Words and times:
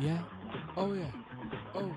Yeah. 0.00 0.22
Oh 0.76 0.92
yeah. 0.94 1.10
Oh. 1.74 1.92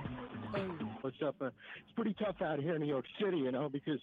Oh. 0.56 0.78
What's 1.02 1.18
up? 1.26 1.36
Uh, 1.42 1.46
it's 1.48 1.92
pretty 1.96 2.14
tough 2.16 2.42
out 2.42 2.60
here 2.60 2.76
in 2.76 2.82
New 2.82 2.88
York 2.88 3.06
City, 3.24 3.38
you 3.38 3.52
know, 3.52 3.70
because 3.70 4.00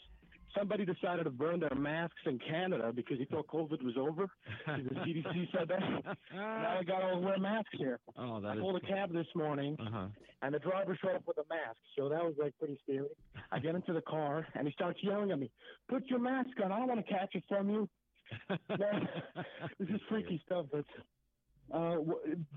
somebody 0.56 0.84
decided 0.84 1.24
to 1.24 1.30
burn 1.30 1.60
their 1.60 1.74
masks 1.76 2.16
in 2.26 2.38
Canada 2.38 2.92
because 2.94 3.18
he 3.18 3.24
thought 3.26 3.46
COVID 3.48 3.82
was 3.82 3.94
over. 3.98 4.26
the 4.66 4.94
CDC 5.00 5.48
said 5.56 5.68
that. 5.68 6.16
now 6.34 6.78
I 6.78 6.82
got 6.84 7.00
to 7.10 7.18
wear 7.18 7.38
masks 7.38 7.70
here. 7.76 7.98
Oh, 8.16 8.40
that 8.40 8.48
I 8.48 8.54
is. 8.54 8.60
pulled 8.60 8.76
a 8.76 8.86
cab 8.86 9.12
this 9.12 9.26
morning, 9.34 9.76
Uh-huh. 9.80 10.06
and 10.42 10.54
the 10.54 10.58
driver 10.60 10.96
showed 11.02 11.16
up 11.16 11.26
with 11.26 11.38
a 11.38 11.44
mask, 11.48 11.76
so 11.96 12.08
that 12.08 12.22
was 12.24 12.34
like 12.40 12.56
pretty 12.58 12.78
scary. 12.84 13.08
I 13.52 13.58
get 13.58 13.74
into 13.74 13.92
the 13.92 14.02
car, 14.02 14.46
and 14.54 14.66
he 14.66 14.72
starts 14.72 14.98
yelling 15.02 15.30
at 15.32 15.38
me, 15.38 15.50
"Put 15.88 16.06
your 16.06 16.20
mask 16.20 16.50
on! 16.64 16.72
I 16.72 16.78
don't 16.78 16.88
want 16.88 17.04
to 17.06 17.12
catch 17.12 17.34
it 17.34 17.44
from 17.48 17.68
you." 17.70 17.88
Man, 18.78 19.08
this 19.78 19.88
is 19.88 20.00
freaky 20.08 20.40
stuff. 20.46 20.66
But 20.72 20.84
uh, 21.72 21.96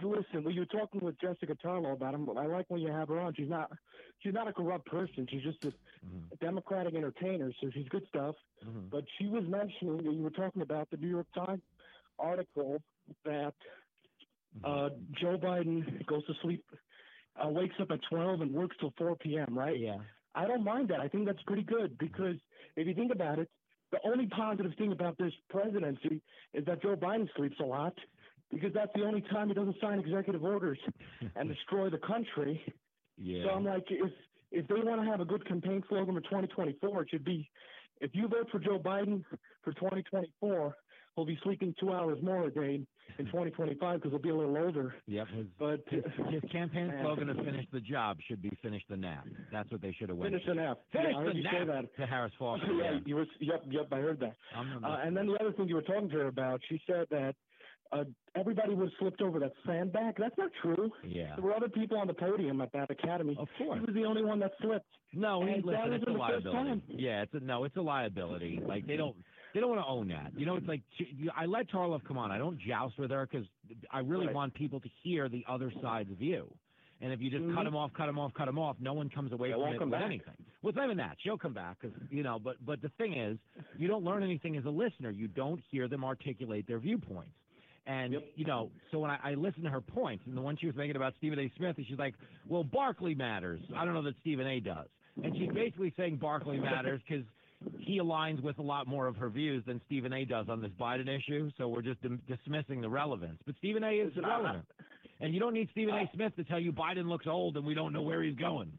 listen, 0.02 0.43
when 0.43 0.54
you 0.54 0.62
were 0.62 0.66
talking 0.80 1.02
with 1.02 1.20
Jessica 1.20 1.55
Tarlov 1.64 1.93
about 1.93 2.14
him, 2.14 2.30
I 2.38 2.46
like 2.46 2.65
when 2.70 2.79
you 2.82 2.92
have 2.92 3.10
her 3.10 3.20
on. 3.20 3.34
She's 3.36 3.50
not, 3.50 3.71
she's 4.20 4.34
not 4.34 4.47
a 4.47 4.54
corrupt 4.54 4.86
person. 4.86 5.28
She's 5.29 5.43
just 5.43 5.64
a 5.65 5.74
Mhm. 6.06 6.39
Democratic 6.39 6.96
entertainer, 6.96 7.51
so 7.60 7.70
she's 7.71 7.87
good 7.89 8.07
stuff. 8.07 8.36
Mhm. 8.65 8.89
But 8.89 9.06
she 9.18 9.28
was 9.28 9.46
mentioning 9.47 9.97
that 9.97 10.14
you 10.14 10.21
were 10.24 10.29
talking 10.29 10.61
about 10.61 10.89
the 10.89 10.97
New 10.97 11.10
York 11.10 11.28
Times 11.34 11.61
article 12.20 12.82
that 13.25 13.54
uh, 14.65 14.89
Joe 15.14 15.37
Biden 15.37 16.06
goes 16.07 16.25
to 16.25 16.34
sleep, 16.42 16.64
uh, 17.42 17.48
wakes 17.48 17.75
up 17.79 17.89
at 17.92 18.01
12 18.09 18.42
and 18.42 18.51
works 18.54 18.75
till 18.79 18.92
4 18.98 19.15
p.m. 19.15 19.57
Right? 19.57 19.79
Yeah. 19.79 20.00
I 20.36 20.46
don't 20.46 20.64
mind 20.64 20.89
that. 20.89 21.00
I 21.00 21.07
think 21.07 21.25
that's 21.25 21.42
pretty 21.43 21.64
good 21.64 21.98
because 21.98 22.36
if 22.75 22.86
you 22.87 22.93
think 22.93 23.12
about 23.14 23.39
it, 23.39 23.50
the 23.92 24.00
only 24.06 24.28
positive 24.28 24.73
thing 24.75 24.92
about 24.92 25.18
this 25.18 25.34
presidency 25.50 26.21
is 26.54 26.64
that 26.65 26.82
Joe 26.82 26.96
Biden 26.98 27.28
sleeps 27.36 27.59
a 27.59 27.65
lot 27.65 27.98
because 28.51 28.73
that's 28.73 28.91
the 28.96 29.04
only 29.04 29.21
time 29.21 29.47
he 29.50 29.54
doesn't 29.54 29.75
sign 29.82 30.00
executive 30.00 30.43
orders 30.43 30.79
and 31.36 31.50
destroy 31.55 31.89
the 31.89 31.97
country. 32.00 32.61
Yeah. 33.17 33.44
So 33.45 33.50
I'm 33.52 33.66
like, 33.66 33.86
if 33.89 34.11
if 34.52 34.67
they 34.67 34.76
want 34.81 35.02
to 35.02 35.09
have 35.09 35.22
a 35.22 35.26
good 35.26 35.48
campaign 35.48 35.81
slogan 35.88 36.14
for 36.16 36.22
2024, 36.22 37.03
it 37.03 37.09
should 37.09 37.23
be, 37.23 37.50
if 38.02 38.11
you 38.14 38.28
vote 38.28 38.48
for 38.52 38.59
Joe 38.59 38.80
Biden 38.80 39.23
for 39.64 39.72
2024, 39.73 40.76
he'll 41.16 41.26
be 41.26 41.39
sleeping 41.44 41.73
two 41.80 41.94
hours 41.94 42.17
more 42.22 42.45
a 42.48 42.52
day 42.52 42.81
in 43.17 43.26
2025 43.26 43.98
because 44.00 44.11
he'll 44.11 44.20
be 44.22 44.30
a 44.30 44.36
little 44.36 44.58
older. 44.58 44.94
Yep. 45.08 45.28
His, 45.30 45.45
But 45.58 45.83
his, 45.89 46.04
his 46.30 46.52
campaign 46.52 46.88
Man. 46.88 47.00
slogan 47.04 47.28
to 47.28 47.36
"Finish 47.36 47.66
the 47.72 47.80
job" 47.80 48.17
should 48.28 48.42
be 48.42 48.52
"Finish 48.61 48.81
the 48.89 48.98
nap." 48.98 49.26
That's 49.52 49.72
what 49.72 49.81
they 49.81 49.94
should 49.98 50.09
have 50.09 50.17
went. 50.17 50.33
finish 50.33 50.48
an 50.48 50.59
F. 50.59 50.78
Finish 50.92 51.08
Yeah, 51.11 51.17
I 51.17 51.22
heard 51.23 51.33
the 51.33 51.38
you 51.38 51.44
nap 51.44 51.54
say 51.54 51.66
that. 51.66 51.95
to 51.98 52.06
Harris 52.06 52.33
Foster. 52.38 52.73
yeah, 52.73 53.00
you 53.06 53.16
were, 53.16 53.26
yep, 53.39 53.64
yep, 53.70 53.88
I 53.92 53.98
heard 53.98 54.20
that. 54.20 54.36
Uh, 54.58 54.98
and 55.04 55.16
then 55.16 55.28
the 55.28 55.36
other 55.39 55.54
thing 55.54 55.67
you 55.70 55.76
were 55.76 55.81
talking 55.81 56.09
to 56.09 56.16
her 56.17 56.28
about, 56.28 56.59
she 56.67 56.81
said 56.88 57.06
that 57.11 57.36
uh, 57.94 58.04
everybody 58.72 58.75
would 58.75 58.91
have 58.91 59.00
slipped 59.00 59.22
over 59.22 59.39
that 59.39 59.53
sandbag. 59.66 60.16
That's 60.17 60.38
not 60.38 60.52
true. 60.61 60.91
yeah. 61.03 61.36
There 61.36 61.44
were 61.45 61.55
other 61.55 61.69
people 61.69 61.97
on 61.97 62.08
the 62.08 62.14
podium 62.14 62.61
at 62.61 62.72
that 62.73 62.89
academy. 62.89 63.36
Of 63.39 63.47
course. 63.58 63.80
He 63.80 63.86
was 63.86 63.95
the 63.95 64.05
only 64.05 64.23
one 64.23 64.39
that 64.39 64.52
slipped. 64.61 64.86
No, 65.14 65.45
he, 65.45 65.53
And 65.53 65.66
listen, 65.66 65.94
it's 65.94 66.05
a 66.05 66.09
isn't 66.09 66.14
the 66.14 66.19
first 66.19 66.45
liability. 66.45 66.81
Yeah, 66.89 67.22
it's 67.23 67.33
a 67.33 67.39
no, 67.39 67.64
it's 67.66 67.75
a 67.77 67.81
liability. 67.81 68.61
Like 68.66 68.88
they 68.88 68.95
don't, 68.97 69.16
they 69.53 69.59
don't 69.59 69.69
want 69.69 69.81
to 69.81 69.88
own 69.88 70.08
that. 70.09 70.31
You 70.39 70.45
know, 70.45 70.55
it's 70.55 70.67
like 70.67 70.81
I 71.36 71.45
let 71.45 71.69
Tarlov 71.69 72.03
come 72.08 72.17
on. 72.17 72.31
I 72.31 72.38
don't 72.38 72.58
joust 72.59 72.97
with 72.97 73.11
her 73.11 73.27
because 73.30 73.45
I 73.92 73.99
really 73.99 74.27
Right. 74.27 74.36
want 74.36 74.53
people 74.53 74.80
to 74.80 74.89
hear 75.03 75.27
the 75.27 75.44
other 75.49 75.72
side's 75.81 76.09
view. 76.17 76.47
And 77.03 77.11
if 77.11 77.19
you 77.19 77.31
just 77.31 77.44
cut 77.55 77.64
Mhm. 77.64 77.67
him 77.69 77.75
off, 77.75 77.92
cut 77.94 78.05
them 78.05 78.19
off, 78.19 78.31
cut 78.36 78.45
them 78.45 78.59
off, 78.59 78.77
no 78.80 78.94
one 78.94 79.09
comes 79.09 79.31
away 79.31 79.52
from 79.52 79.61
it 79.64 79.80
come 79.80 79.89
with 79.89 79.99
back. 79.99 80.05
anything. 80.05 80.36
Well, 80.61 80.69
it's 80.69 80.75
not 80.77 80.86
even 80.86 80.97
that. 80.97 81.17
She'll 81.19 81.38
come 81.38 81.52
back 81.53 81.77
because 81.81 81.97
you 82.11 82.22
know. 82.23 82.38
But 82.39 82.64
but 82.66 82.81
the 82.81 82.89
thing 82.89 83.14
is, 83.17 83.38
you 83.77 83.88
don't 83.88 84.03
learn 84.05 84.22
anything 84.23 84.55
as 84.55 84.66
a 84.66 84.69
listener. 84.69 85.09
You 85.09 85.27
don't 85.27 85.59
hear 85.72 85.88
them 85.88 86.05
articulate 86.05 86.67
their 86.67 86.80
viewpoints. 86.80 87.33
And 87.88 88.14
Yep. 88.14 88.24
you 88.36 88.46
know, 88.46 88.70
so 88.92 89.00
when 89.00 89.10
I, 89.12 89.18
I 89.24 89.34
listened 89.34 89.64
to 89.64 89.70
her 89.72 89.82
points, 89.82 90.24
and 90.28 90.38
the 90.38 90.42
one 90.42 90.56
she 90.58 90.68
was 90.68 90.76
making 90.76 90.96
about 90.96 91.14
Stephen 91.18 91.40
A. 91.40 91.52
Smith, 91.58 91.78
and 91.78 91.86
she's 91.88 91.98
like, 91.98 92.14
"Well, 92.48 92.64
Barkley 92.64 93.16
matters. 93.16 93.60
I 93.76 93.86
don't 93.86 93.94
know 93.96 94.04
that 94.04 94.16
Stephen 94.22 94.46
A. 94.48 94.60
does." 94.60 94.88
And 95.23 95.36
she's 95.36 95.50
basically 95.50 95.94
saying 95.98 96.18
Barkley 96.18 96.60
matters 96.60 97.02
because 97.08 97.26
he 97.80 98.00
aligns 98.00 98.42
with 98.42 98.60
a 98.60 98.61
lot 98.61 98.88
more 98.88 99.08
of 99.08 99.16
her 99.17 99.30
views 99.30 99.64
than 99.66 99.82
Stephen 99.88 100.14
A. 100.14 100.26
does 100.26 100.48
on 100.48 100.61
this 100.61 100.72
Biden 100.80 101.08
issue. 101.10 101.50
So 101.58 101.67
we're 101.67 101.82
just 101.82 102.02
dim- 102.02 102.22
dismissing 102.28 102.82
the 102.82 102.89
relevance. 102.89 103.39
But 103.45 103.55
Stephen 103.58 103.84
A. 103.84 103.92
is 103.92 104.14
relevant, 104.16 104.66
and 105.20 105.34
you 105.34 105.39
don't 105.39 105.54
need 105.54 105.70
Stephen 105.72 105.95
A. 105.95 106.10
Smith 106.14 106.36
to 106.38 106.44
tell 106.44 106.60
you 106.60 106.72
Biden 106.72 107.08
looks 107.08 107.28
old 107.28 107.58
and 107.58 107.66
we 107.66 107.73
don't 107.73 107.94
know 107.94 108.02
where 108.04 108.22
he's 108.23 108.36
going. 108.38 108.72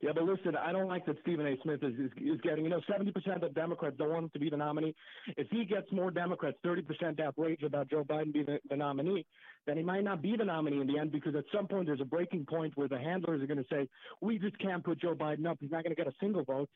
Yeah, 0.00 0.10
but 0.12 0.24
listen, 0.24 0.54
I 0.56 0.72
don't 0.72 0.88
like 0.88 1.06
that 1.06 1.16
Stephen 1.22 1.46
A. 1.46 1.56
Smith 1.62 1.82
is, 1.82 1.94
is, 1.94 2.10
is 2.18 2.40
getting, 2.42 2.64
you 2.64 2.70
know, 2.70 2.80
70% 2.90 3.42
of 3.42 3.54
Democrats 3.54 3.96
don't 3.96 4.10
want 4.10 4.24
him 4.24 4.30
to 4.34 4.38
be 4.38 4.50
the 4.50 4.56
nominee. 4.56 4.94
If 5.36 5.48
he 5.50 5.64
gets 5.64 5.90
more 5.92 6.10
Democrats, 6.10 6.58
30% 6.64 7.20
outrage 7.20 7.62
about 7.62 7.88
Joe 7.88 8.04
Biden 8.04 8.32
being 8.32 8.46
the, 8.46 8.58
the 8.68 8.76
nominee, 8.76 9.24
then 9.66 9.78
he 9.78 9.82
might 9.82 10.04
not 10.04 10.20
be 10.20 10.36
the 10.36 10.44
nominee 10.44 10.80
in 10.80 10.86
the 10.86 10.98
end 10.98 11.10
because 11.10 11.34
at 11.34 11.44
some 11.54 11.66
point 11.66 11.86
there's 11.86 12.00
a 12.00 12.04
breaking 12.04 12.44
point 12.44 12.76
where 12.76 12.88
the 12.88 12.98
handlers 12.98 13.42
are 13.42 13.46
going 13.46 13.62
to 13.62 13.64
say, 13.70 13.88
we 14.20 14.38
just 14.38 14.58
can't 14.58 14.84
put 14.84 15.00
Joe 15.00 15.14
Biden 15.14 15.46
up. 15.46 15.56
He's 15.60 15.70
not 15.70 15.84
going 15.84 15.94
to 15.94 16.02
get 16.02 16.06
a 16.06 16.14
single 16.20 16.44
vote. 16.44 16.68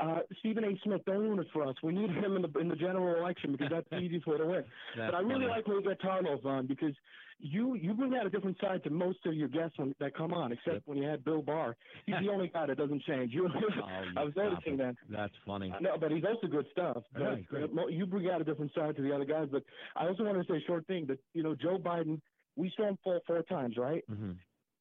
Uh, 0.00 0.20
Stephen 0.40 0.64
A. 0.64 0.76
Smith, 0.82 1.02
don't 1.06 1.18
ruin 1.18 1.38
it 1.38 1.46
for 1.52 1.66
us. 1.66 1.76
We 1.82 1.92
need 1.92 2.10
him 2.10 2.36
in 2.36 2.42
the 2.42 2.58
in 2.58 2.68
the 2.68 2.76
general 2.76 3.14
election 3.16 3.52
because 3.52 3.68
that's 3.70 3.88
the 3.90 3.98
easiest 4.04 4.26
way 4.26 4.38
to 4.38 4.46
win. 4.46 4.64
That's 4.96 5.12
but 5.12 5.14
I 5.14 5.20
really 5.20 5.46
funny. 5.46 5.62
like 5.68 5.84
get 5.84 6.00
Tarlov 6.00 6.44
on 6.44 6.66
because 6.66 6.94
you 7.42 7.74
you 7.74 7.92
bring 7.92 8.14
out 8.14 8.24
a 8.24 8.30
different 8.30 8.56
side 8.60 8.82
to 8.84 8.90
most 8.90 9.18
of 9.26 9.34
your 9.34 9.48
guests 9.48 9.76
when, 9.76 9.94
that 10.00 10.14
come 10.16 10.32
on, 10.32 10.52
except 10.52 10.74
Yep. 10.76 10.82
when 10.86 10.98
you 10.98 11.08
had 11.08 11.24
Bill 11.24 11.42
Barr. 11.42 11.76
He's 12.06 12.14
the 12.24 12.30
only 12.32 12.48
guy 12.48 12.66
that 12.66 12.78
doesn't 12.78 13.02
change. 13.02 13.32
You, 13.34 13.48
Oh, 13.48 13.82
I 14.16 14.24
was 14.24 14.32
noticing 14.36 14.74
it. 14.74 14.78
that. 14.78 14.94
That's 15.10 15.34
funny. 15.46 15.74
No, 15.80 15.98
but 15.98 16.10
he's 16.12 16.24
also 16.24 16.46
good 16.46 16.66
stuff. 16.72 17.02
But 17.12 17.44
great. 17.48 17.64
uh, 17.76 17.86
you 17.88 18.06
bring 18.06 18.30
out 18.30 18.40
a 18.40 18.44
different 18.44 18.72
side 18.74 18.96
to 18.96 19.02
the 19.02 19.12
other 19.14 19.24
guys. 19.26 19.48
But 19.50 19.64
I 19.96 20.06
also 20.08 20.24
want 20.24 20.38
to 20.46 20.52
say 20.52 20.58
a 20.58 20.66
short 20.66 20.86
thing 20.86 21.06
that 21.06 21.18
you 21.34 21.42
know 21.42 21.54
Joe 21.54 21.78
Biden. 21.78 22.20
We 22.56 22.72
saw 22.76 22.88
him 22.88 22.98
fall 23.02 23.18
four 23.26 23.42
times, 23.42 23.76
right? 23.78 24.04
hmm 24.08 24.32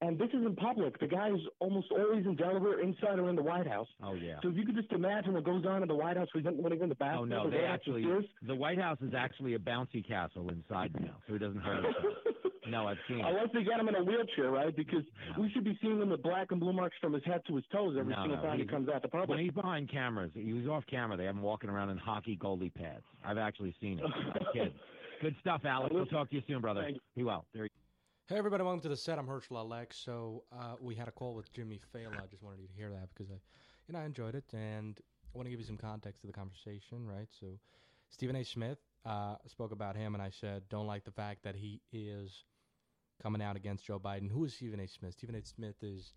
And 0.02 0.20
this 0.20 0.28
is 0.30 0.46
in 0.46 0.56
public. 0.56 1.00
The 1.00 1.08
guy 1.08 1.30
is 1.30 1.40
almost 1.60 1.88
always 1.92 2.26
in 2.26 2.36
Delaware, 2.36 2.80
inside 2.82 3.18
or 3.18 3.30
in 3.30 3.36
the 3.38 3.44
White 3.44 3.68
House. 3.68 3.88
Oh 4.04 4.14
yeah. 4.16 4.40
So 4.44 4.50
if 4.50 4.58
you 4.58 4.66
could 4.66 4.76
just 4.76 4.92
imagine 4.92 5.34
what 5.34 5.46
goes 5.46 5.66
on 5.66 5.82
in 5.82 5.88
the 5.88 5.96
White 5.96 6.18
House 6.18 6.28
when 6.34 6.44
he's 6.44 6.82
in 6.82 6.90
the 6.90 6.96
bathroom. 6.96 7.32
Oh 7.32 7.44
no, 7.44 7.50
they 7.50 7.64
actually 7.64 8.06
the 8.46 8.56
White 8.56 8.78
House 8.80 8.98
is 9.02 9.14
actually 9.16 9.54
a 9.56 9.60
bouncy 9.60 10.06
castle 10.06 10.50
inside 10.50 10.92
now, 11.00 11.16
so 11.28 11.34
he 11.34 11.40
doesn't 11.40 11.62
hurt 11.62 11.84
himself. 11.86 12.06
No, 12.68 12.88
I've 12.88 12.98
seen 13.08 13.20
it. 13.20 13.26
Unless 13.26 13.48
they 13.54 13.64
get 13.64 13.80
him 13.80 13.88
in 13.88 13.96
a 13.96 14.04
wheelchair, 14.04 14.52
right? 14.52 14.76
Because 14.76 15.04
No. 15.36 15.42
we 15.44 15.50
should 15.52 15.64
be 15.64 15.78
seeing 15.82 16.00
him 16.00 16.10
with 16.10 16.22
black 16.22 16.52
and 16.52 16.60
blue 16.60 16.74
marks 16.74 16.96
from 17.02 17.14
his 17.14 17.24
head 17.24 17.42
to 17.48 17.56
his 17.56 17.66
toes 17.72 17.96
every 18.00 18.14
No, 18.14 18.22
single 18.22 18.38
no, 18.38 18.44
time 18.44 18.58
he 18.58 18.64
he- 18.64 18.70
comes 18.70 18.88
out 18.88 19.02
to 19.02 19.08
public. 19.08 19.30
When 19.30 19.40
he's 19.40 19.52
behind 19.52 19.90
cameras, 19.90 20.32
he 20.36 20.54
was 20.54 20.68
off 20.68 20.86
camera. 20.86 21.18
They 21.18 21.26
have 21.26 21.36
him 21.36 21.42
walking 21.42 21.70
around 21.72 21.90
in 21.90 21.98
hockey 21.98 22.38
goalie 22.38 22.74
pads. 22.74 23.04
I've 23.26 23.40
actually 23.40 23.74
seen 23.82 24.00
it. 24.00 24.06
Kid. 24.54 24.74
Good 25.22 25.36
stuff, 25.40 25.66
Alex. 25.66 25.94
We'll 25.94 26.06
talk 26.06 26.30
to 26.30 26.36
you 26.36 26.44
soon, 26.48 26.62
brother. 26.62 26.84
Thank. 26.84 26.98
Be 27.16 27.24
well. 27.24 27.46
There 27.54 27.64
you 27.64 27.70
Hey 28.28 28.38
everybody, 28.38 28.64
welcome 28.64 28.80
to 28.82 28.90
the 28.90 28.96
set. 28.96 29.20
I'm 29.20 29.28
Herschel 29.28 29.58
Alex. 29.58 29.98
So 29.98 30.44
uh, 30.58 30.76
we 30.80 30.96
had 30.96 31.08
a 31.10 31.12
call 31.12 31.34
with 31.36 31.52
Jimmy 31.52 31.82
Failla. 31.94 32.14
I 32.24 32.28
just 32.28 32.42
wanted 32.44 32.62
you 32.62 32.68
to 32.68 32.74
hear 32.74 32.90
that 32.90 33.10
because 33.10 33.30
I, 33.30 33.36
you 33.88 33.94
know, 33.94 34.00
I 34.00 34.06
enjoyed 34.06 34.36
it 34.36 34.46
and 34.54 34.98
I 35.34 35.38
want 35.38 35.48
to 35.48 35.50
give 35.50 35.60
you 35.60 35.66
some 35.66 35.78
context 35.78 36.22
to 36.22 36.28
the 36.28 36.34
conversation, 36.34 37.06
right? 37.06 37.28
So 37.40 37.48
Stephen 38.10 38.36
A. 38.38 38.44
Smith 38.46 38.78
uh, 39.06 39.36
spoke 39.48 39.72
about 39.72 39.96
him, 39.96 40.14
and 40.14 40.22
I 40.22 40.30
said 40.30 40.64
don't 40.70 40.88
like 40.88 41.04
the 41.04 41.12
fact 41.12 41.44
that 41.44 41.56
he 41.56 41.82
is 41.92 42.44
coming 43.22 43.42
out 43.42 43.56
against 43.56 43.86
Joe 43.86 44.00
Biden. 44.00 44.32
Who 44.32 44.46
is 44.46 44.54
Stephen 44.54 44.80
A. 44.80 44.88
Smith? 44.88 45.14
Stephen 45.14 45.36
A. 45.36 45.46
Smith 45.46 45.76
is 45.82 46.14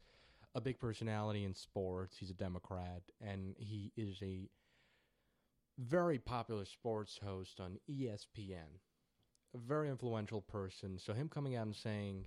a 0.55 0.61
big 0.61 0.78
personality 0.78 1.44
in 1.44 1.55
sports. 1.55 2.17
He's 2.19 2.31
a 2.31 2.34
Democrat, 2.34 3.03
and 3.21 3.55
he 3.59 3.93
is 3.97 4.19
a 4.23 4.49
very 5.78 6.19
popular 6.19 6.65
sports 6.65 7.19
host 7.23 7.61
on 7.61 7.78
ESPN 7.91 8.78
a 9.55 9.59
very 9.59 9.89
influential 9.89 10.41
person. 10.41 10.99
So 10.99 11.12
him 11.12 11.28
coming 11.28 11.56
out 11.56 11.67
and 11.67 11.77
saying, 11.77 12.27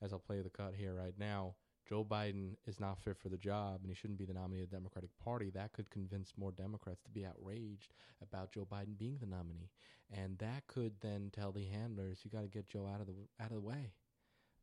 as 0.00 0.12
I'll 0.12 0.18
play 0.18 0.40
the 0.40 0.50
cut 0.50 0.74
here 0.76 0.94
right 0.94 1.14
now, 1.18 1.54
Joe 1.92 2.06
Biden 2.10 2.56
is 2.66 2.80
not 2.80 2.98
fit 2.98 3.18
for 3.18 3.28
the 3.28 3.36
job 3.36 3.80
and 3.82 3.90
he 3.90 3.94
shouldn't 3.94 4.18
be 4.18 4.24
the 4.24 4.32
nominee 4.32 4.62
of 4.62 4.70
the 4.70 4.76
Democratic 4.76 5.10
Party, 5.22 5.50
that 5.50 5.74
could 5.74 5.90
convince 5.90 6.32
more 6.38 6.50
Democrats 6.50 7.02
to 7.02 7.10
be 7.10 7.26
outraged 7.26 7.92
about 8.22 8.50
Joe 8.50 8.66
Biden 8.72 8.96
being 8.96 9.18
the 9.20 9.26
nominee. 9.26 9.68
And 10.10 10.38
that 10.38 10.66
could 10.68 10.92
then 11.02 11.30
tell 11.34 11.52
the 11.52 11.66
handlers, 11.66 12.20
you 12.24 12.30
got 12.30 12.44
to 12.44 12.48
get 12.48 12.66
Joe 12.66 12.88
out 12.90 13.02
of 13.02 13.08
the 13.08 13.12
out 13.38 13.50
of 13.50 13.56
the 13.56 13.60
way. 13.60 13.92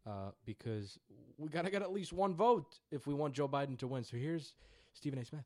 Uh, 0.07 0.31
because 0.43 0.97
we 1.37 1.49
got 1.49 1.65
to 1.65 1.69
get 1.69 1.83
at 1.83 1.91
least 1.91 2.13
one 2.13 2.33
vote 2.33 2.79
if 2.89 3.05
we 3.05 3.13
want 3.13 3.35
Joe 3.35 3.47
Biden 3.47 3.77
to 3.77 3.85
win. 3.85 4.03
So 4.03 4.17
here's 4.17 4.55
Stephen 4.93 5.19
A. 5.19 5.25
Smith. 5.25 5.45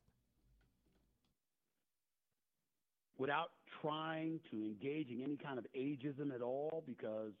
without 3.18 3.50
trying 3.80 4.40
to 4.50 4.56
engage 4.64 5.10
in 5.10 5.22
any 5.22 5.36
kind 5.36 5.58
of 5.58 5.66
ageism 5.76 6.34
at 6.34 6.42
all 6.42 6.82
because 6.86 7.32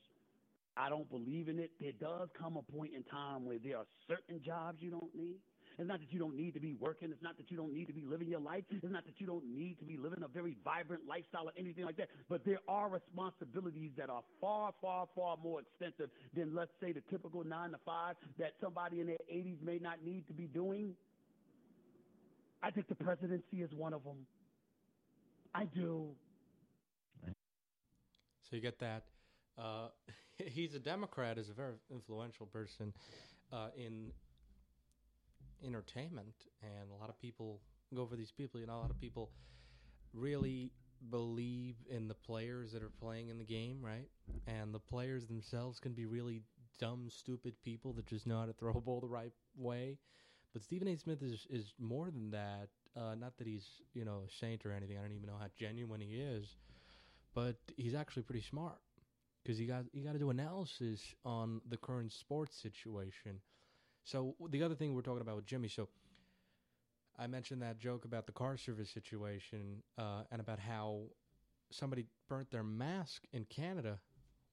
I 0.76 0.88
don't 0.88 1.08
believe 1.10 1.48
in 1.48 1.58
it. 1.58 1.70
There 1.80 1.92
does 1.92 2.28
come 2.38 2.56
a 2.56 2.62
point 2.62 2.92
in 2.94 3.02
time 3.04 3.44
where 3.44 3.58
there 3.62 3.78
are 3.78 3.86
certain 4.08 4.42
jobs 4.44 4.78
you 4.80 4.90
don't 4.90 5.14
need. 5.14 5.38
It's 5.78 5.88
not 5.88 5.98
that 5.98 6.12
you 6.12 6.20
don't 6.20 6.36
need 6.36 6.54
to 6.54 6.60
be 6.60 6.74
working. 6.74 7.10
It's 7.10 7.22
not 7.22 7.36
that 7.36 7.50
you 7.50 7.56
don't 7.56 7.72
need 7.72 7.86
to 7.86 7.92
be 7.92 8.04
living 8.04 8.28
your 8.28 8.40
life. 8.40 8.62
It's 8.70 8.84
not 8.84 9.04
that 9.06 9.14
you 9.18 9.26
don't 9.26 9.44
need 9.44 9.78
to 9.80 9.84
be 9.84 9.96
living 9.96 10.22
a 10.22 10.28
very 10.28 10.56
vibrant 10.64 11.02
lifestyle 11.08 11.46
or 11.46 11.52
anything 11.58 11.84
like 11.84 11.96
that. 11.96 12.08
But 12.28 12.44
there 12.44 12.58
are 12.68 12.88
responsibilities 12.88 13.90
that 13.96 14.08
are 14.08 14.22
far, 14.40 14.72
far, 14.80 15.08
far 15.16 15.36
more 15.42 15.60
extensive 15.60 16.10
than, 16.36 16.54
let's 16.54 16.70
say, 16.80 16.92
the 16.92 17.02
typical 17.10 17.42
nine 17.42 17.70
to 17.70 17.78
five 17.84 18.14
that 18.38 18.52
somebody 18.60 19.00
in 19.00 19.08
their 19.08 19.18
80s 19.32 19.60
may 19.62 19.78
not 19.78 20.04
need 20.04 20.26
to 20.28 20.32
be 20.32 20.46
doing. 20.46 20.94
I 22.62 22.70
think 22.70 22.88
the 22.88 22.94
presidency 22.94 23.62
is 23.62 23.70
one 23.72 23.92
of 23.92 24.04
them. 24.04 24.26
I 25.54 25.64
do. 25.64 26.06
So 27.26 28.56
you 28.56 28.60
get 28.60 28.78
that. 28.78 29.02
Uh, 29.58 29.88
he's 30.38 30.74
a 30.74 30.78
Democrat, 30.78 31.38
is 31.38 31.50
a 31.50 31.54
very 31.54 31.74
influential 31.90 32.46
person 32.46 32.92
uh, 33.52 33.68
in 33.76 34.12
entertainment, 35.64 36.34
and 36.62 36.90
a 36.90 36.94
lot 36.94 37.08
of 37.08 37.18
people 37.20 37.60
go 37.94 38.06
for 38.06 38.16
these 38.16 38.32
people. 38.32 38.60
You 38.60 38.66
know, 38.66 38.76
a 38.76 38.82
lot 38.82 38.90
of 38.90 39.00
people 39.00 39.30
really 40.12 40.72
believe 41.10 41.76
in 41.90 42.08
the 42.08 42.14
players 42.14 42.72
that 42.72 42.82
are 42.82 42.92
playing 43.00 43.28
in 43.28 43.38
the 43.38 43.44
game, 43.44 43.78
right? 43.82 44.08
And 44.46 44.74
the 44.74 44.78
players 44.80 45.26
themselves 45.26 45.80
can 45.80 45.92
be 45.92 46.06
really 46.06 46.42
dumb, 46.78 47.08
stupid 47.08 47.54
people 47.64 47.92
that 47.94 48.06
just 48.06 48.26
know 48.26 48.40
how 48.40 48.46
to 48.46 48.52
throw 48.52 48.72
a 48.72 48.80
ball 48.80 49.00
the 49.00 49.08
right 49.08 49.32
way. 49.56 49.98
But 50.52 50.62
Stephen 50.62 50.88
A. 50.88 50.96
Smith 50.96 51.22
is 51.22 51.46
is 51.50 51.74
more 51.78 52.10
than 52.10 52.30
that. 52.30 52.68
Uh, 52.96 53.14
not 53.16 53.36
that 53.38 53.46
he's 53.46 53.66
you 53.92 54.04
know 54.04 54.22
a 54.26 54.30
saint 54.30 54.64
or 54.64 54.72
anything. 54.72 54.96
I 54.98 55.02
don't 55.02 55.12
even 55.12 55.28
know 55.28 55.38
how 55.38 55.48
genuine 55.58 56.00
he 56.00 56.14
is, 56.14 56.56
but 57.34 57.56
he's 57.76 57.94
actually 57.94 58.22
pretty 58.22 58.42
smart 58.42 58.78
because 59.44 59.60
you 59.60 59.66
got 59.66 59.84
you 59.92 60.04
got 60.04 60.12
to 60.12 60.18
do 60.18 60.30
analysis 60.30 61.14
on 61.24 61.60
the 61.68 61.76
current 61.76 62.12
sports 62.12 62.56
situation. 62.56 63.40
So 64.04 64.34
the 64.50 64.62
other 64.62 64.74
thing 64.74 64.94
we're 64.94 65.02
talking 65.02 65.20
about 65.20 65.36
with 65.36 65.46
Jimmy, 65.46 65.68
so 65.68 65.88
I 67.18 67.26
mentioned 67.26 67.62
that 67.62 67.78
joke 67.78 68.04
about 68.04 68.26
the 68.26 68.32
car 68.32 68.56
service 68.56 68.90
situation 68.90 69.82
uh, 69.98 70.22
and 70.30 70.40
about 70.40 70.58
how 70.58 71.02
somebody 71.70 72.06
burnt 72.28 72.50
their 72.50 72.62
mask 72.62 73.24
in 73.32 73.44
Canada. 73.44 73.98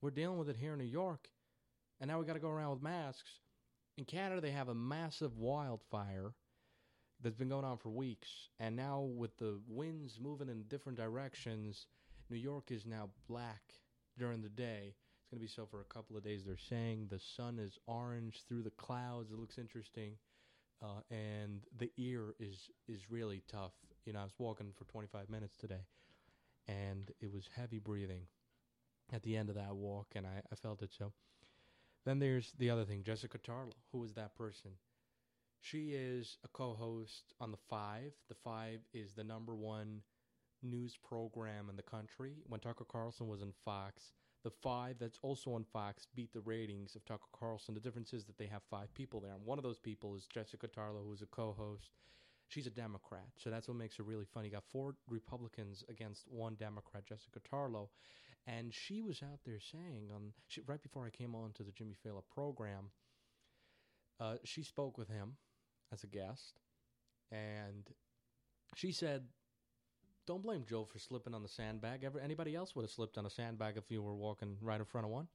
We're 0.00 0.10
dealing 0.10 0.38
with 0.38 0.48
it 0.48 0.56
here 0.56 0.72
in 0.72 0.78
New 0.78 0.84
York, 0.84 1.28
and 2.00 2.08
now 2.08 2.18
we 2.18 2.26
got 2.26 2.34
to 2.34 2.40
go 2.40 2.50
around 2.50 2.70
with 2.70 2.82
masks. 2.82 3.30
In 3.96 4.04
Canada, 4.04 4.40
they 4.40 4.50
have 4.50 4.68
a 4.68 4.74
massive 4.74 5.36
wildfire 5.38 6.32
that's 7.22 7.36
been 7.36 7.50
going 7.50 7.64
on 7.64 7.78
for 7.78 7.90
weeks, 7.90 8.28
and 8.58 8.74
now 8.74 9.00
with 9.00 9.36
the 9.38 9.60
winds 9.68 10.18
moving 10.20 10.48
in 10.48 10.64
different 10.64 10.98
directions, 10.98 11.86
New 12.30 12.38
York 12.38 12.70
is 12.70 12.86
now 12.86 13.10
black 13.28 13.60
during 14.18 14.42
the 14.42 14.48
day. 14.48 14.94
It's 15.20 15.30
going 15.30 15.38
to 15.40 15.44
be 15.46 15.48
so 15.48 15.66
for 15.66 15.80
a 15.80 15.84
couple 15.94 16.16
of 16.16 16.24
days. 16.24 16.44
They're 16.44 16.56
saying 16.58 17.08
the 17.10 17.20
sun 17.36 17.58
is 17.58 17.78
orange 17.86 18.42
through 18.48 18.62
the 18.62 18.70
clouds. 18.70 19.30
It 19.32 19.38
looks 19.38 19.58
interesting 19.58 20.14
uh, 20.82 21.00
and 21.10 21.62
the 21.78 21.90
ear 21.96 22.34
is 22.38 22.70
is 22.88 23.10
really 23.10 23.42
tough. 23.48 23.72
You 24.04 24.12
know, 24.12 24.20
I 24.20 24.24
was 24.24 24.32
walking 24.38 24.72
for 24.76 24.84
25 24.84 25.30
minutes 25.30 25.56
today, 25.56 25.86
and 26.68 27.10
it 27.20 27.32
was 27.32 27.48
heavy 27.56 27.78
breathing 27.78 28.22
at 29.12 29.22
the 29.22 29.36
end 29.36 29.48
of 29.50 29.56
that 29.56 29.76
walk, 29.76 30.08
and 30.16 30.26
I, 30.26 30.42
I 30.50 30.56
felt 30.56 30.82
it. 30.82 30.92
So 30.96 31.12
then 32.04 32.18
there's 32.18 32.52
the 32.58 32.70
other 32.70 32.84
thing, 32.84 33.02
Jessica 33.04 33.38
Tarlov. 33.38 33.74
Who 33.92 34.04
is 34.04 34.14
that 34.14 34.36
person? 34.36 34.72
She 35.60 35.92
is 35.92 36.38
a 36.44 36.48
co-host 36.48 37.34
on 37.40 37.50
the 37.52 37.58
Five. 37.70 38.12
The 38.28 38.34
Five 38.34 38.80
is 38.92 39.14
the 39.14 39.24
number 39.24 39.54
one 39.54 40.02
news 40.62 40.96
program 41.02 41.68
in 41.68 41.76
the 41.76 41.82
country. 41.82 42.34
When 42.46 42.60
Tucker 42.60 42.84
Carlson 42.84 43.28
was 43.28 43.42
in 43.42 43.52
Fox, 43.64 44.12
the 44.44 44.50
five 44.50 44.96
that's 44.98 45.18
also 45.22 45.52
on 45.54 45.64
Fox 45.64 46.06
beat 46.14 46.32
the 46.32 46.40
ratings 46.40 46.96
of 46.96 47.04
Tucker 47.04 47.28
Carlson. 47.38 47.74
The 47.74 47.80
difference 47.80 48.12
is 48.12 48.24
that 48.24 48.38
they 48.38 48.46
have 48.46 48.62
five 48.70 48.92
people 48.94 49.20
there. 49.20 49.32
And 49.32 49.44
one 49.44 49.58
of 49.58 49.64
those 49.64 49.78
people 49.78 50.16
is 50.16 50.26
Jessica 50.26 50.68
Tarlov, 50.68 51.06
who's 51.06 51.22
a 51.22 51.26
co 51.26 51.54
host. 51.56 51.90
She's 52.48 52.66
a 52.66 52.70
Democrat. 52.70 53.28
So 53.36 53.50
that's 53.50 53.68
what 53.68 53.76
makes 53.76 53.96
her 53.96 54.02
really 54.02 54.26
funny. 54.26 54.48
You 54.48 54.52
got 54.52 54.64
four 54.70 54.94
Republicans 55.08 55.84
against 55.88 56.28
one 56.28 56.54
Democrat, 56.56 57.06
Jessica 57.06 57.40
Tarlov, 57.40 57.88
And 58.46 58.74
she 58.74 59.00
was 59.00 59.22
out 59.22 59.40
there 59.46 59.60
saying, 59.60 60.10
on 60.14 60.32
she, 60.48 60.60
right 60.66 60.82
before 60.82 61.06
I 61.06 61.10
came 61.10 61.34
on 61.34 61.52
to 61.52 61.62
the 61.62 61.72
Jimmy 61.72 61.94
Failla 62.04 62.22
program, 62.34 62.90
uh, 64.20 64.36
she 64.44 64.62
spoke 64.62 64.98
with 64.98 65.08
him 65.08 65.36
as 65.92 66.04
a 66.04 66.08
guest. 66.08 66.60
And 67.30 67.88
she 68.74 68.92
said 68.92 69.24
don't 70.26 70.42
blame 70.42 70.64
Joe 70.68 70.84
for 70.84 70.98
slipping 70.98 71.34
on 71.34 71.42
the 71.42 71.48
sandbag. 71.48 72.04
Ever 72.04 72.20
anybody 72.20 72.54
else 72.54 72.74
would 72.74 72.82
have 72.82 72.90
slipped 72.90 73.18
on 73.18 73.26
a 73.26 73.30
sandbag 73.30 73.76
if 73.76 73.90
you 73.90 74.02
were 74.02 74.14
walking 74.14 74.56
right 74.60 74.78
in 74.78 74.84
front 74.84 75.06
of 75.06 75.10
one. 75.10 75.28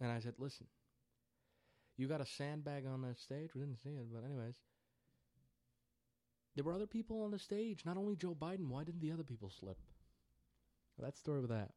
And 0.00 0.10
I 0.10 0.20
said, 0.20 0.34
"Listen, 0.38 0.66
you 1.96 2.08
got 2.08 2.20
a 2.20 2.26
sandbag 2.26 2.86
on 2.86 3.02
that 3.02 3.18
stage. 3.18 3.54
We 3.54 3.60
didn't 3.60 3.78
see 3.78 3.90
it, 3.90 4.06
but 4.12 4.24
anyways, 4.24 4.54
there 6.54 6.64
were 6.64 6.72
other 6.72 6.86
people 6.86 7.22
on 7.22 7.30
the 7.30 7.38
stage. 7.38 7.84
Not 7.84 7.96
only 7.96 8.16
Joe 8.16 8.34
Biden. 8.34 8.68
Why 8.68 8.84
didn't 8.84 9.00
the 9.00 9.12
other 9.12 9.22
people 9.22 9.50
slip? 9.50 9.78
Well, 10.96 11.06
that 11.06 11.16
story 11.16 11.40
with 11.40 11.50
that. 11.50 11.70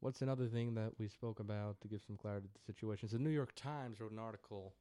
What's 0.00 0.20
another 0.20 0.48
thing 0.48 0.74
that 0.74 0.92
we 0.98 1.08
spoke 1.08 1.40
about 1.40 1.80
to 1.80 1.88
give 1.88 2.02
some 2.06 2.16
clarity 2.16 2.48
to 2.48 2.54
the 2.54 2.72
situation? 2.72 3.08
The 3.10 3.18
New 3.18 3.30
York 3.30 3.54
Times 3.54 4.00
wrote 4.00 4.12
an 4.12 4.18
article 4.18 4.74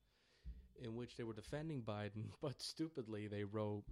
in 0.81 0.95
which 0.95 1.15
they 1.15 1.23
were 1.23 1.33
defending 1.33 1.81
Biden, 1.81 2.25
but 2.41 2.61
stupidly 2.61 3.27
they 3.27 3.43
wrote 3.43 3.83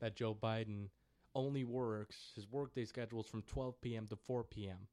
that 0.00 0.14
Joe 0.14 0.34
Biden 0.34 0.88
only 1.36 1.64
works, 1.64 2.16
his 2.34 2.50
workday 2.50 2.86
schedule 2.86 3.20
is 3.20 3.26
from 3.26 3.42
12 3.42 3.80
p.m. 3.82 4.06
to 4.08 4.16
4 4.16 4.42
p.m. 4.44 4.88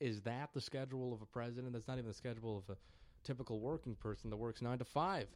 Is 0.00 0.22
that 0.22 0.50
the 0.54 0.60
schedule 0.60 1.12
of 1.12 1.20
a 1.20 1.26
president? 1.26 1.74
That's 1.74 1.86
not 1.86 1.98
even 1.98 2.08
the 2.08 2.14
schedule 2.14 2.56
of 2.56 2.74
a 2.74 2.78
typical 3.22 3.60
working 3.60 3.94
person 3.94 4.30
that 4.30 4.36
works 4.36 4.62
9 4.62 4.78
to 4.78 4.84
5. 4.84 5.26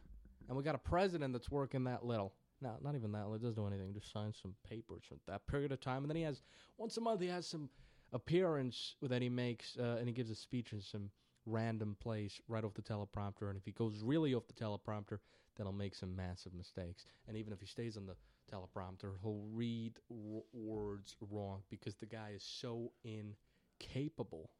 And 0.48 0.56
we 0.56 0.64
got 0.64 0.74
a 0.74 0.78
president 0.78 1.32
that's 1.34 1.50
working 1.50 1.84
that 1.84 2.04
little. 2.04 2.32
No, 2.62 2.76
not 2.82 2.94
even 2.94 3.12
that. 3.12 3.28
Little. 3.28 3.34
It 3.34 3.42
doesn't 3.42 3.62
do 3.62 3.66
anything. 3.66 3.92
Just 3.92 4.12
signs 4.12 4.38
some 4.40 4.54
papers 4.68 5.02
for 5.06 5.16
that 5.28 5.46
period 5.46 5.70
of 5.70 5.80
time. 5.80 6.02
And 6.02 6.10
then 6.10 6.16
he 6.16 6.22
has, 6.22 6.42
once 6.78 6.96
a 6.96 7.00
month, 7.00 7.20
he 7.20 7.28
has 7.28 7.46
some 7.46 7.68
appearance 8.12 8.96
that 9.02 9.22
he 9.22 9.28
makes, 9.28 9.76
uh, 9.78 9.96
and 9.98 10.08
he 10.08 10.14
gives 10.14 10.30
a 10.30 10.34
speech 10.34 10.72
in 10.72 10.80
some 10.80 11.10
random 11.46 11.96
place 12.00 12.40
right 12.48 12.64
off 12.64 12.74
the 12.74 12.82
teleprompter. 12.82 13.48
And 13.48 13.56
if 13.56 13.64
he 13.64 13.72
goes 13.72 14.02
really 14.02 14.34
off 14.34 14.44
the 14.46 14.64
teleprompter, 14.64 15.18
then 15.56 15.66
he'll 15.66 15.72
make 15.72 15.94
some 15.94 16.16
massive 16.16 16.54
mistakes. 16.54 17.04
And 17.28 17.36
even 17.36 17.52
if 17.52 17.60
he 17.60 17.66
stays 17.66 17.96
on 17.96 18.06
the 18.06 18.14
teleprompter. 18.50 19.12
He'll 19.22 19.46
read 19.52 19.98
r- 20.10 20.42
words 20.52 21.16
wrong 21.20 21.62
because 21.70 21.96
the 21.96 22.06
guy 22.06 22.32
is 22.34 22.44
so 22.44 22.92
incapable. 23.04 24.50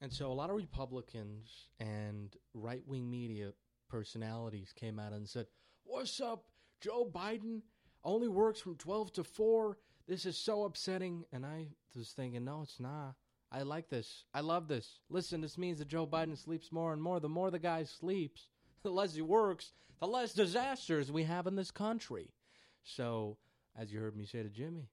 And 0.00 0.12
so 0.12 0.30
a 0.30 0.34
lot 0.34 0.50
of 0.50 0.56
Republicans 0.56 1.68
and 1.78 2.34
right 2.54 2.82
wing 2.86 3.10
media 3.10 3.52
personalities 3.88 4.72
came 4.74 4.98
out 4.98 5.12
and 5.12 5.28
said, 5.28 5.46
What's 5.84 6.20
up? 6.20 6.44
Joe 6.80 7.10
Biden 7.12 7.60
only 8.04 8.28
works 8.28 8.60
from 8.60 8.76
12 8.76 9.12
to 9.14 9.24
4. 9.24 9.76
This 10.08 10.24
is 10.24 10.38
so 10.38 10.64
upsetting. 10.64 11.24
And 11.32 11.44
I 11.44 11.68
was 11.94 12.10
thinking, 12.10 12.44
No, 12.44 12.62
it's 12.62 12.80
not. 12.80 13.14
I 13.52 13.62
like 13.62 13.88
this. 13.88 14.24
I 14.32 14.40
love 14.40 14.68
this. 14.68 15.00
Listen, 15.08 15.40
this 15.40 15.58
means 15.58 15.80
that 15.80 15.88
Joe 15.88 16.06
Biden 16.06 16.38
sleeps 16.38 16.70
more 16.70 16.92
and 16.92 17.02
more. 17.02 17.18
The 17.18 17.28
more 17.28 17.50
the 17.50 17.58
guy 17.58 17.82
sleeps, 17.82 18.48
the 18.82 18.90
less 18.90 19.14
he 19.14 19.22
works, 19.22 19.72
the 20.00 20.06
less 20.06 20.32
disasters 20.32 21.12
we 21.12 21.24
have 21.24 21.46
in 21.46 21.56
this 21.56 21.70
country. 21.70 22.30
So, 22.82 23.36
as 23.78 23.92
you 23.92 24.00
heard 24.00 24.16
me 24.16 24.24
say 24.24 24.42
to 24.42 24.48
Jimmy, 24.48 24.88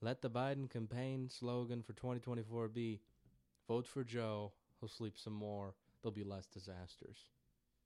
let 0.00 0.22
the 0.22 0.30
Biden 0.30 0.70
campaign 0.70 1.28
slogan 1.28 1.82
for 1.82 1.92
2024 1.92 2.68
be 2.68 3.00
vote 3.66 3.86
for 3.86 4.04
Joe, 4.04 4.52
he'll 4.80 4.88
sleep 4.88 5.14
some 5.16 5.34
more, 5.34 5.74
there'll 6.02 6.14
be 6.14 6.24
less 6.24 6.46
disasters. 6.46 7.18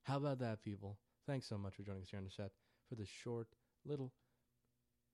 How 0.03 0.17
about 0.17 0.39
that, 0.39 0.61
people? 0.61 0.97
Thanks 1.27 1.47
so 1.47 1.57
much 1.57 1.75
for 1.75 1.83
joining 1.83 2.03
us 2.03 2.09
here 2.09 2.19
on 2.19 2.25
the 2.25 2.31
set 2.31 2.51
for 2.87 2.95
this 2.95 3.07
short 3.07 3.47
little 3.85 4.11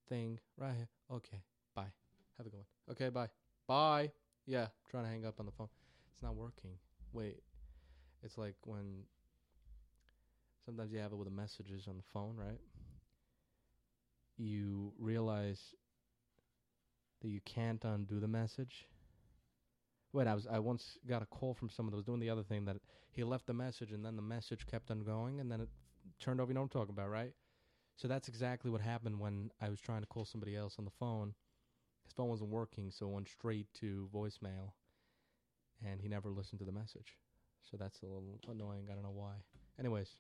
thing 0.08 0.40
right 0.58 0.76
here. 0.76 0.90
Okay, 1.12 1.42
bye. 1.76 1.92
Have 2.38 2.48
a 2.48 2.50
good 2.50 2.58
one. 2.58 2.96
Okay, 2.96 3.10
bye. 3.10 3.28
Bye. 3.68 4.12
Yeah, 4.46 4.68
trying 4.90 5.04
to 5.04 5.10
hang 5.10 5.26
up 5.26 5.40
on 5.40 5.46
the 5.46 5.52
phone. 5.52 5.70
It's 6.14 6.24
not 6.24 6.36
working. 6.36 6.72
Wait. 7.14 7.42
It's 8.24 8.38
like 8.38 8.56
when 8.66 9.04
sometimes 10.66 10.92
you 10.92 11.00
have 11.00 11.12
it 11.12 11.16
with 11.16 11.28
the 11.28 11.36
messages 11.36 11.88
on 11.88 11.98
the 11.98 12.04
phone, 12.12 12.36
right? 12.36 12.60
You 14.40 14.94
realize 14.98 15.60
that 17.22 17.30
you 17.30 17.42
can't 17.46 17.84
undo 17.84 18.20
the 18.20 18.28
message. 18.28 18.88
Wait, 20.14 20.28
I 20.28 20.34
was 20.34 20.48
I 20.50 20.60
once 20.60 20.98
got 21.08 21.22
a 21.22 21.26
call 21.26 21.54
from 21.54 21.70
someone 21.70 21.92
that 21.92 21.98
was 21.98 22.06
doing 22.06 22.20
the 22.20 22.30
other 22.30 22.44
thing 22.44 22.66
that 22.66 22.78
he 23.12 23.24
left 23.24 23.46
the 23.46 23.54
message 23.54 23.92
and 23.92 24.04
then 24.04 24.16
the 24.16 24.22
message 24.22 24.66
kept 24.66 24.90
on 24.90 25.04
going 25.04 25.40
and 25.40 25.52
then 25.52 25.62
it 25.62 25.70
turned 26.20 26.40
over. 26.40 26.50
You 26.50 26.56
know 26.56 26.62
what 26.62 26.74
I'm 26.74 26.80
talking 26.82 26.94
about, 26.94 27.10
right? 27.10 27.34
So 27.96 28.08
that's 28.08 28.30
exactly 28.30 28.72
what 28.72 28.82
happened 28.82 29.20
when 29.20 29.52
I 29.62 29.70
was 29.70 29.80
trying 29.82 30.02
to 30.02 30.08
call 30.08 30.24
somebody 30.24 30.56
else 30.56 30.76
on 30.80 30.86
the 30.86 30.92
phone. 31.00 31.34
His 32.06 32.14
phone 32.14 32.30
wasn't 32.30 32.50
working, 32.50 32.92
so 32.92 33.08
it 33.08 33.12
went 33.12 33.28
straight 33.28 33.68
to 33.82 34.10
voicemail, 34.16 34.72
and 35.86 36.00
he 36.00 36.08
never 36.08 36.30
listened 36.30 36.60
to 36.60 36.66
the 36.66 36.72
message. 36.72 37.18
So 37.70 37.78
that's 37.78 38.02
a 38.02 38.06
little 38.06 38.40
annoying. 38.50 38.88
I 38.90 38.94
don't 38.94 39.04
know 39.04 39.12
why. 39.14 39.34
Anyways. 39.78 40.16